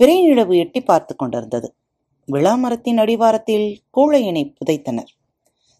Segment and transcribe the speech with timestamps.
[0.00, 1.68] பிறைநிலவு எட்டி பார்த்து கொண்டிருந்தது.
[2.28, 5.10] விழாமரத்தின் அடிவாரத்தில் கூழையனை புதைத்தனர்.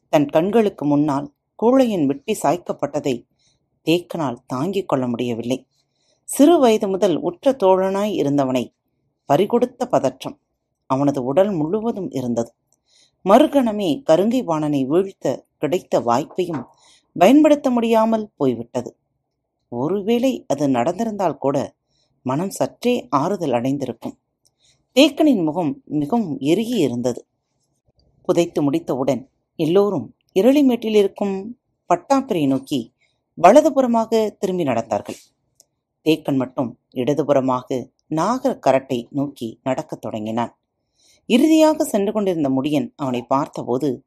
[0.09, 1.27] தன் கண்களுக்கு முன்னால்
[1.63, 3.15] கூழையன் வெட்டி சாய்க்கப்பட்டதை
[3.87, 5.59] தேக்கனால் தாங்கிக் கொள்ள முடியவில்லை.
[6.29, 8.65] சிறு வயது முதல் உற்ற தோழனாய் இருந்தவனை
[9.29, 10.37] பறிகொடுத்த பதற்றம்
[10.87, 12.51] அவனது உடல் முழுவதும் இருந்தது.
[13.25, 16.65] மறுகணமே கருங்கை வாணனை வீழ்த்த கிடைத்த வாய்ப்பையும்
[17.17, 18.91] பயன்படுத்த முடியாமல் போய்விட்டது.
[19.73, 21.57] ஒருவேளை அது நடந்திருந்தால் கூட
[22.23, 24.17] மனம் சற்றே ஆறுதல் அடைந்திருக்கும்.
[24.97, 27.21] தேக்கனின் முகம் மிகவும் எருகி இருந்தது.
[28.23, 29.23] புதைத்து முடித்தவுடன்
[29.59, 31.57] எல்லோரும் இருளிமேட்டில் இருக்கும்
[31.91, 32.81] பட்டாப்பிரை நோக்கி
[33.39, 35.19] வலதுபுறமாக திரும்பி நடந்தார்கள்.
[36.07, 37.69] தேக்கன் மட்டும் இடதுபுறமாக
[38.11, 40.53] நாகர கரட்டை நோக்கி நடக்கத் தொடங்கினான்.
[41.27, 44.05] இறுதியாக சென்று கொண்டிருந்த முடியன் அவனை பார்த்தபோது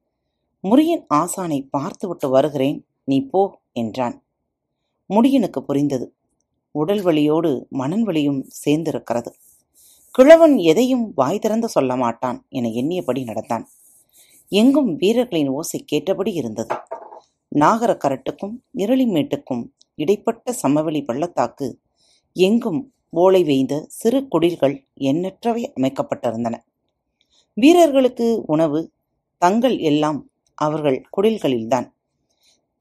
[0.64, 3.42] முரியன் ஆசானை பார்த்துவிட்டு வருகிறேன் நீ போ
[3.74, 4.16] என்றான்.
[5.10, 6.06] முடியனுக்கு புரிந்தது.
[6.76, 9.28] உடல் வலியோடு மனன் வலியும் சேர்ந்திருக்கிறது.
[10.12, 13.70] கிழவன் எதையும் வாய் திறந்து சொல்ல மாட்டான் என எண்ணியபடி நடந்தான்.
[14.50, 16.76] எங்கும் வீரர்களின் ஓசை கேட்டபடி இருந்தது.
[17.56, 21.80] நாகர கரட்டுக்கும் இருளிமேட்டுக்கும் இடைப்பட்ட சமவெளி பள்ளத்தாக்கு
[22.34, 26.56] எங்கும் ஓலை வேய்ந்த சிறு குடில்கள் எண்ணற்றவை அமைக்கப்பட்டிருந்தன.
[27.54, 28.92] வீரர்களுக்கு உணவு
[29.38, 31.94] தங்கள் எல்லாம் அவர்கள் குடில்களில்தான்.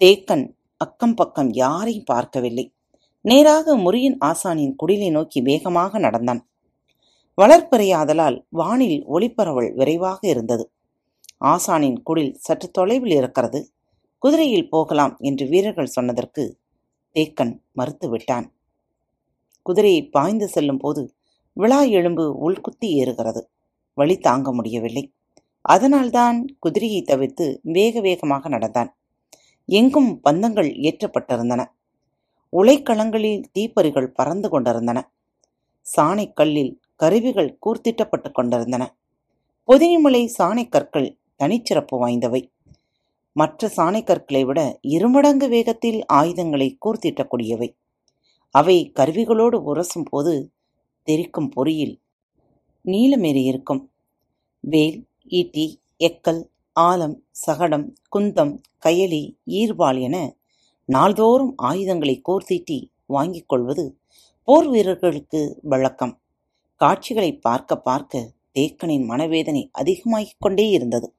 [0.05, 2.74] தேக்கன் அக்கம் பக்கம் யாரையும் பார்க்கவில்லை.
[3.25, 6.49] நேராக முறியின் ஆசானின் குடிலை நோக்கி வேகமாக நடந்தான்.
[7.43, 10.73] வளர்ப்பறையாதலால் வானில் ஒளிப்பரவல் விரைவாக இருந்தது.
[11.45, 13.73] ஆசானின் குடில் சற்று தொலைவில் இருக்கிறது.
[14.19, 16.59] குதிரையில் போகலாம் என்று வீரர்கள் சொன்னதற்கு
[17.15, 18.47] தேக்கன் மறுத்துவிட்டான்.
[19.63, 21.15] குதிரையை பாய்ந்து செல்லும் போது
[21.53, 23.43] விழா எலும்பு உள்குத்தி ஏறுகிறது.
[23.95, 25.13] வழி தாங்க முடியவில்லை.
[25.63, 28.97] அதனால்தான் குதிரையை தவிர்த்து வேக வேகமாக நடந்தான்.
[29.67, 31.65] எங்கும் பந்தங்கள் ஏற்றப்பட்டிருந்தன.
[32.55, 34.99] உலைக்களங்களில் தீப்பறிகள் பறந்து கொண்டிருந்தன.
[35.97, 38.97] சாணைக்கல்லில் கருவிகள் கூர்த்திட்டப்பட்டு கொண்டிருந்தன.
[39.69, 42.43] பொதினிமலை சாணைக்கற்கள் தனிச்சிறப்பு வாய்ந்தவை.
[43.33, 47.77] மற்ற சாணைக்கற்களை விட இருமடங்கு வேகத்தில் ஆயுதங்களை கூர்த்திட்டக்கூடியவை.
[48.51, 50.53] அவை கருவிகளோடு உரசும் போது
[51.03, 52.01] தெரிக்கும் பொறியில்
[52.85, 53.91] நீலமேறி இருக்கும்.
[54.61, 56.43] வேல் ஈட்டி எக்கல்
[56.81, 57.17] ஆலம்
[57.47, 57.87] சகடம்
[58.17, 60.17] குந்தம் கயலி ஈர்வாள் என
[60.89, 63.85] நாள்தோறும் ஆயுதங்களை கோர்த்தீட்டி வாங்கிக் கொள்வது
[64.49, 66.15] போர் வீரர்களுக்கு வழக்கம்.
[66.81, 71.15] காட்சிகளை பார்க்க பார்க்க தேக்கனின் மனவேதனை அதிகமாகிக் கொண்டே இருந்தது.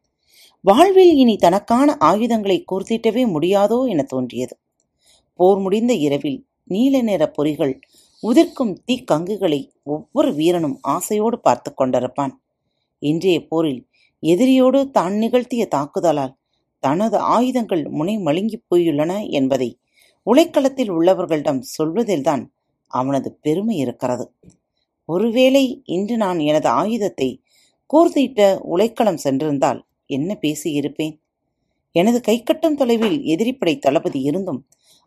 [0.61, 4.55] வாழ்வில் இனி தனக்கான ஆயுதங்களை கோர்த்திட்டவே முடியாதோ என தோன்றியது.
[5.39, 7.73] போர் முடிந்த இரவில் நீல நிற பொறிகள்
[8.23, 12.33] உதிர்க்கும் தீக்கங்குகளை ஒவ்வொரு வீரனும் ஆசையோடு பார்த்து கொண்டிருப்பான்.
[12.99, 13.81] இன்றைய போரில்
[14.23, 16.33] எதிரியோடு தான் நிகழ்த்திய தாக்குதலால்
[16.85, 19.69] தனது ஆயுதங்கள் முனை மழுங்கி போயுள்ளன என்பதை
[20.27, 22.43] உலைக்களத்தில் உள்ளவர்களிடம் சொல்வதில்தான்
[22.91, 24.25] அவனது பெருமை இருக்கிறது.
[25.09, 27.29] ஒருவேளை இன்று நான் எனது ஆயுதத்தை
[27.89, 28.41] கூர்த்திட்ட
[28.75, 29.79] உலைக்களம் சென்றிருந்தால்
[30.09, 31.15] என்ன பேசியிருப்பேன்
[31.95, 34.61] எனது கைக்கட்டும் தொலைவில் எதிரிப்படை தளபதி இருந்தும்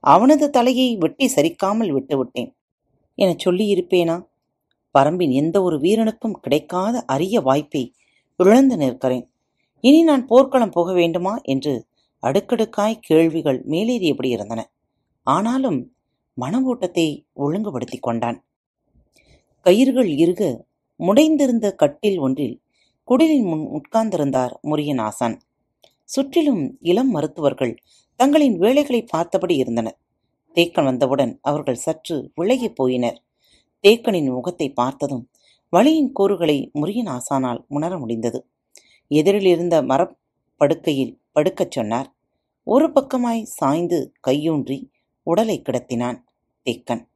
[0.04, 2.50] அவனது தலையை வெட்டி சரிக்காமல் விட்டுவிட்டேன்.
[3.18, 4.16] எனச் சொல்லியிருப்பேனா?
[4.94, 7.82] பரம்பின் எந்த ஒரு வீரனுக்கும் கிடைக்காத அரிய வாய்ப்பை
[8.40, 9.26] இழந்து நிற்கிறேன்.
[9.80, 11.40] இனி நான் போர்க்களம் போக வேண்டுமா?
[11.42, 11.86] என்று
[12.22, 14.70] அடுக்கடுக்காய் கேள்விகள் மேலேறியபடி இருந்தன.
[15.22, 15.94] ஆனாலும்
[16.34, 18.44] மன ஓட்டத்தை ஒழுங்குபடுத்திக் கொண்டான்.
[19.66, 20.60] கயிறுகள் இருக
[21.00, 22.62] முடைந்திருந்த கட்டில் ஒன்றில்
[23.08, 25.40] குடிலின் முன் உட்கார்ந்திருந்தார் முரியன் ஆசான்.
[26.04, 27.76] சுற்றிலும் இளம் மருத்துவர்கள்
[28.16, 29.98] தங்களின் வேலைகளை பார்த்தபடி இருந்தனர்.
[30.54, 33.16] தேக்கன் வந்தவுடன் அவர்கள் சற்று விலகிப் போயினர்.
[33.82, 35.28] தேக்கனின் முகத்தை பார்த்ததும்
[35.70, 38.46] வழியின் கூறுகளை முரியன் ஆசானால் உணர முடிந்தது.
[39.10, 42.08] எதிரில் இருந்த மரப்படுக்கையில் படுக்கச் சொன்னார்.
[42.62, 44.90] ஒரு பக்கமாய் சாய்ந்து கையூன்றி
[45.22, 46.18] உடலை கிடத்தினான்
[46.66, 47.06] தேக்கன்.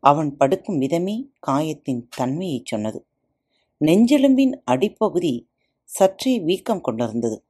[0.00, 3.06] அவன் படுக்கும் விதமே காயத்தின் தன்மையைச் சொன்னது.
[3.84, 5.48] நெஞ்செலும்பின் அடிப்பகுதி
[5.84, 7.44] சற்றே வீக்கம் கொண்டிருந்தது.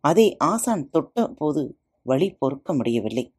[0.00, 3.34] அதை ஆசான் தொட்ட போது வழி பொறுக்க முடியவில்லை.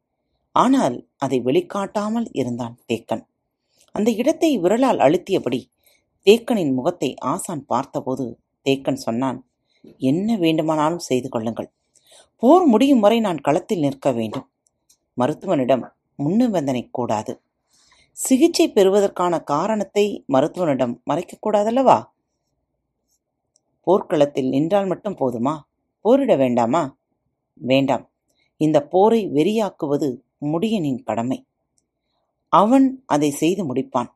[0.52, 3.24] ஆனால் அதை வெளிக்காட்டாமல் இருந்தான் தேக்கன்.
[3.94, 5.60] அந்த இடத்தை விரலால் அழுத்தியபடி
[6.26, 9.38] தேக்கனின் முகத்தை ஆசான் பார்த்தபோது தேக்கன் சொன்னான்
[9.98, 11.72] என்ன வேண்டுமானாலும் செய்து கொள்ளுங்கள்.
[12.36, 14.50] போர் முடியும் வரை நான் களத்தில் நிற்க வேண்டும்.
[15.14, 17.42] மருத்துவனிடம் முன்னிபந்தனை கூடாது.
[18.12, 22.10] சிகிச்சை பெறுவதற்கான காரணத்தை மருத்துவனிடம் மறைக்கக்கூடாதல்லவா
[23.80, 25.60] போர்க்களத்தில் நின்றால் மட்டும் போதுமா?
[26.00, 26.96] போரிட வேண்டாமா?
[27.54, 28.10] வேண்டாம்.
[28.56, 31.46] இந்த போரை வெறியாக்குவது முடியனின் கடமை.
[32.48, 34.10] அவன் அதை செய்து முடிப்பான்.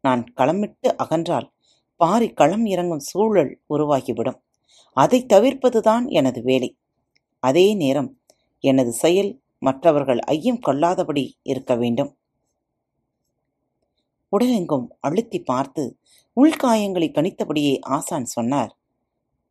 [0.00, 1.50] நான் களமிட்டு அகன்றால்
[1.96, 4.42] பாரி களம் இறங்கும் சூழல் உருவாகிவிடும்.
[4.92, 6.78] அதை தவிர்ப்பதுதான் எனது வேலை.
[7.40, 8.20] அதே நேரம்
[8.60, 12.16] எனது செயல் மற்றவர்கள் ஐயம் கொள்ளாதபடி இருக்க வேண்டும்.
[14.38, 15.98] உடலெங்கும் அழுத்தி பார்த்து
[16.36, 18.78] உள்காயங்களை கணித்தபடியே ஆசான் சொன்னார்.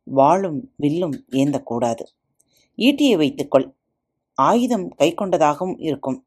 [0.04, 2.04] வாளும் வில்லும் ஏந்தக்கூடாது.
[2.76, 3.74] ஈட்டியை வைத்துக்கொள்.
[4.34, 6.26] ஆயுதம் கை கொண்டதாகவும் இருக்கும்.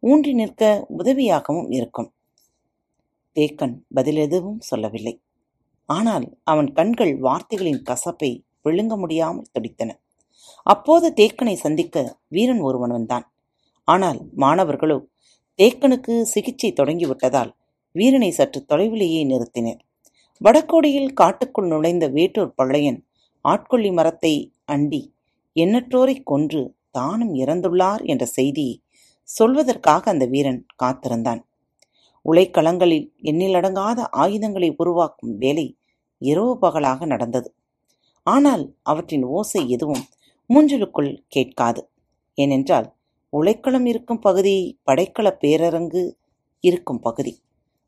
[0.00, 2.14] ஊன்றி நிற்க உதவியாகவும் இருக்கும்.
[3.34, 5.22] தேக்கன் பதில் எதுவும் சொல்லவில்லை.
[5.86, 9.90] ஆனால் அவன் கண்கள் வார்த்தைகளின் கசப்பை விழுங்க முடியாமல் துடித்தன.
[10.66, 11.96] அப்போது தேக்கனை சந்திக்க
[12.28, 13.26] வீரன் ஒருவன் வந்தான்.
[13.88, 14.98] ஆனால் மாணவர்களோ
[15.58, 17.52] தேக்கனுக்கு சிகிச்சை தொடங்கிவிட்டதால்
[17.94, 19.80] வீரனை சற்று தொலைவிலேயே நிறுத்தினர்.
[20.40, 23.00] வடக்கோடியில் காட்டுக்குள் நுழைந்த வேட்டூர் பழையன்
[23.44, 24.34] ஆட்கொள்ளி மரத்தை
[24.64, 25.02] அண்டி
[25.56, 28.74] எண்ணற்றோரை கொன்று தானும் இறந்துள்ளார் என்ற செய்தியை
[29.28, 31.40] சொல்வதற்காக அந்த வீரன் காத்திருந்தான்.
[32.26, 35.66] உலைக்களங்களில் எண்ணிலடங்காத ஆயுதங்களை உருவாக்கும் வேலை
[36.22, 37.48] இரவு பகலாக நடந்தது.
[38.30, 40.04] ஆனால் அவற்றின் ஓசை எதுவும்
[40.50, 41.90] மூஞ்சலுக்குள் கேட்காது.
[42.34, 42.88] ஏனென்றால்
[43.32, 46.02] உழைக்களம் இருக்கும் பகுதி படைக்கல பேரரங்கு
[46.60, 47.32] இருக்கும் பகுதி.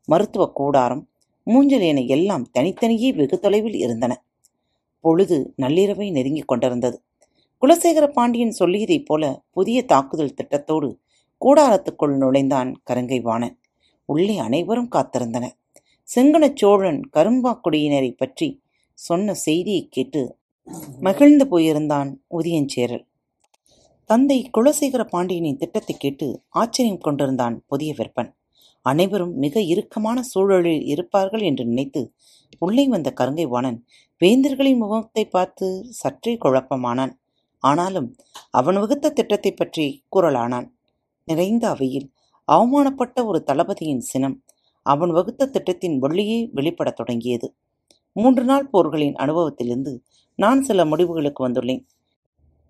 [0.05, 1.03] மருத்துவ கூடாரம்
[1.47, 4.13] மூஞ்சல் என எல்லாம் தனித்தனியே வெகு தொலைவில் இருந்தன.
[4.99, 6.97] பொழுது நள்ளிரவை நெருங்கிக் கொண்டிருந்தது.
[7.61, 10.89] குலசேகர பாண்டியன் சொல்லியதைப் போல புதிய தாக்குதல் திட்டத்தோடு
[11.41, 13.57] கூடாரத்துக்குள் நுழைந்தான் கருங்கை வாணன்.
[14.05, 15.55] உள்ளே அனைவரும் காத்திருந்தனர்.
[16.15, 18.62] செங்கன சோழன் கரும்பாக்குடியினரை பற்றி
[18.99, 20.21] சொன்ன செய்தியை கேட்டு
[20.99, 23.03] மகிழ்ந்து போயிருந்தான் உதியஞ்சேரல்.
[24.09, 28.29] தந்தை குலசேகர பாண்டியனின் திட்டத்தை கேட்டு ஆச்சரியம் கொண்டிருந்தான் புதிய விற்பன்.
[28.85, 32.01] அனைவரும் மிக இறுக்கமான சூழலில் இருப்பார்கள் என்று நினைத்து
[32.59, 33.79] உள்ளே வந்த கருங்கை வாணன்
[34.21, 35.67] வேந்தர்களின் முகத்தை பார்த்து
[36.01, 37.13] சற்றே குழப்பமானான்.
[37.63, 38.09] ஆனாலும்
[38.51, 39.85] அவன் வகுத்த திட்டத்தை பற்றி
[40.15, 40.67] கூறலானான்.
[41.27, 42.07] நிறைந்த அவையில்
[42.47, 44.37] அவமானப்பட்ட ஒரு தளபதியின் சினம்
[44.85, 47.47] அவன் வகுத்த திட்டத்தின் வழியே வெளிப்படத் தொடங்கியது.
[48.13, 49.99] மூன்று நாள் போர்களின் அனுபவத்திலிருந்து
[50.35, 51.85] நான் சில முடிவுகளுக்கு வந்துள்ளேன்.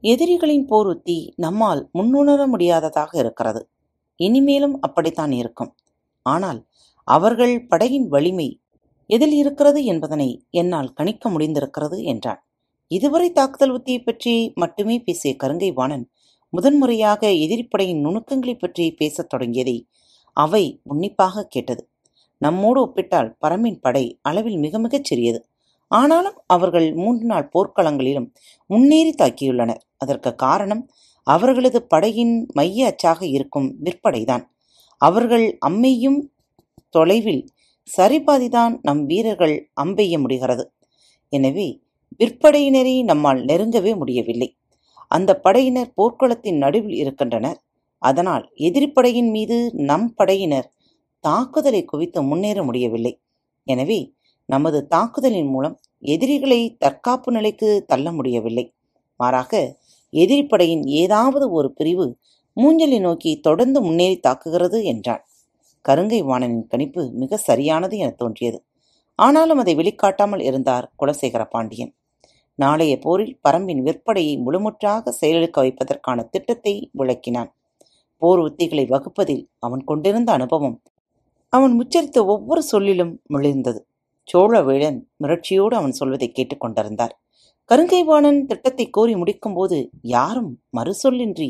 [0.02, 3.70] எதிரிகளின் போர் உத்தி நம்மால் முன்னுணர முடியாததாக இருக்கிறது.
[4.16, 5.76] இனிமேலும் அப்படித்தான் இருக்கும்.
[6.22, 6.66] ஆனால்
[7.04, 8.60] அவர்கள் படையின் வலிமை
[9.08, 12.46] எதில் இருக்கிறது என்பதனை என்னால் கணிக்க முடிந்திருக்கிறது என்றான்.
[12.88, 16.10] இதுவரை தாக்குதல் உத்தியை பற்றி மட்டுமே பேசிய கருங்கை வாணன்
[16.50, 19.88] முதன்முறையாக எதிரிப்படையின் நுணுக்கங்களைப் பற்றி பேசத் தொடங்கியதை
[20.34, 21.90] அவை உன்னிப்பாக கேட்டது.
[22.46, 25.40] நம்மோடு ஒப்பிட்டால் பரம்பின் படை அளவில் மிக மிகச் சிறியது.
[25.92, 28.28] ஆனாலும் அவர்கள் மூன்று நாள் போர்க்களங்களிலும்
[28.70, 29.82] முன்னேறி தாக்கியுள்ளனர்.
[29.98, 30.84] அதற்கு காரணம்
[31.28, 34.44] அவர்களது படையின் மைய அச்சாக இருக்கும் விற்படைதான்.
[35.02, 36.20] அவர்கள் அம்மையும்
[36.96, 37.44] தொலைவில்
[37.88, 40.64] சரிபாதிதான் நம் வீரர்கள் அம்பெய்ய முடிகிறது.
[41.34, 41.68] எனவே
[42.20, 44.50] விற்படையினரை நம்மால் நெருங்கவே முடியவில்லை.
[45.12, 47.60] அந்த படையினர் போர்க்களத்தின் நடுவில் இருக்கின்றனர்.
[48.02, 49.58] அதனால் எதிரிப்படையின் மீது
[49.90, 50.68] நம் படையினர்
[51.24, 53.14] தாக்குதலை குவித்து முன்னேற முடியவில்லை.
[53.68, 54.00] எனவே
[54.50, 55.76] நமது தாக்குதலின் மூலம்
[56.06, 58.66] எதிரிகளை தற்காப்பு நிலைக்கு தள்ள முடியவில்லை.
[59.20, 59.62] மாறாக
[60.14, 62.06] எதிரிப்படையின் ஏதாவது ஒரு பிரிவு
[62.58, 65.24] மூஞ்சலை நோக்கி தொடர்ந்து முன்னேறி தாக்குகிறது என்றான்.
[65.86, 68.60] கருங்கை வாணனின் கணிப்பு மிக சரியானது என தோன்றியது.
[69.20, 71.92] ஆனாலும் அதை வெளிக்காட்டாமல் இருந்தார் குலசேகர பாண்டியன்.
[72.60, 77.50] நாளைய போரில் பரம்பின் விற்படையை முழுமுற்றாக செயலிழக்க வைப்பதற்கான திட்டத்தை விளக்கினான்.
[78.22, 80.78] போர் உத்திகளை வகுப்பதில் அவன் கொண்டிருந்த அனுபவம்
[81.54, 83.80] அவன் உச்சரித்த ஒவ்வொரு சொல்லிலும் மிளிர்ந்தது
[84.34, 87.14] சோழவேளன் மிரட்சியோடு அவன் சொல்வதை கேட்டுக்கொண்டிருந்தார்
[87.70, 91.50] கருங்கைவாணன் திட்டத்தை கோரி முடிக்கும்போது யாரும் மறுசொல்லின்றி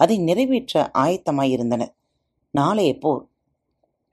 [0.00, 1.92] அதை நிறைவேற்ற ஆயத்தமாயிருந்தனர்.
[2.50, 3.22] நாளைய போர்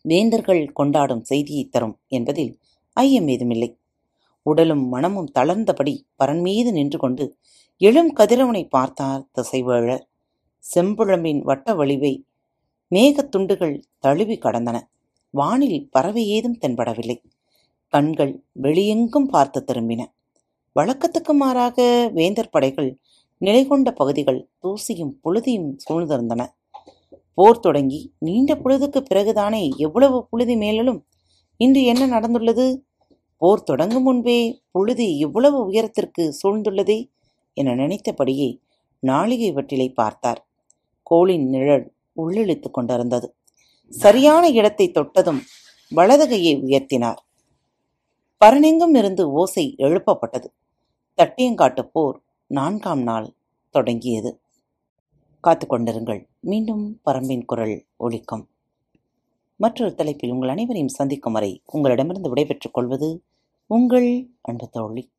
[0.01, 2.53] வேந்தர்கள் கொண்டாடும் செய்தியை தரும் என்பதில்
[2.97, 3.69] ஐயம் ஏதுமில்லை.
[4.45, 7.25] உடலும் மனமும் தளர்ந்தபடி பரன் மீது நின்று கொண்டு
[7.81, 10.05] எழும் கதிரவனை பார்த்தார் திசைவேழர்.
[10.75, 12.13] செம்புழம்பின் வட்ட வலிவை
[12.91, 14.77] மேகத் துண்டுகள் தழுவி கடந்தன.
[15.31, 17.23] வானில் பறவை ஏதும் தென்படவில்லை.
[17.87, 20.05] கண்கள் வெளியெங்கும் பார்த்து திரும்பின.
[20.79, 22.99] வழக்கத்துக்கு மாறாக வேந்தர் படைகள்
[23.37, 26.47] நிலை கொண்ட பகுதிகள் தூசியும் புழுதியும் சூழ்ந்திருந்தன.
[27.33, 31.05] போர் தொடங்கி நீண்ட பொழுதுக்கு பிறகுதானே எவ்வளவு புழுதி மேலும்
[31.57, 32.77] இன்று என்ன நடந்துள்ளது?
[33.37, 37.09] போர் தொடங்கும் முன்பே புழுதி இவ்வளவு உயரத்திற்கு சூழ்ந்துள்ளதே
[37.53, 38.59] என நினைத்தபடியே
[39.07, 40.47] நாளிகை வட்டிலை பார்த்தார்.
[41.03, 43.35] கோளின் நிழல் உள்ளிழுத்துக் கொண்டிருந்தது.
[43.91, 45.41] சரியான இடத்தை தொட்டதும்
[45.95, 47.19] வலதுகையை உயர்த்தினார்.
[48.45, 50.45] பரனெங்கும் இருந்து ஓசை எழுப்பப்பட்டது.
[51.17, 53.33] தட்டியங்காட்டு போர் நான்காம் நாள்
[53.69, 54.41] தொடங்கியது.
[55.39, 56.27] காத்து கொண்டிருங்கள்.
[56.39, 58.49] மீண்டும் பரம்பின் குரல் ஒழிக்கும்
[59.55, 63.23] மற்றொரு தலைப்பில் உங்கள் அனைவரையும் சந்திக்கும் வரை உங்களிடமிருந்து விடைபெற்றுக் கொள்வது
[63.65, 65.11] உங்கள் அன்பு தோழி.